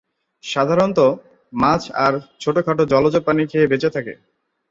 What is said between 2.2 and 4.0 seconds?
ছোটখাটো জলজ প্রাণী খেয়ে বেঁচে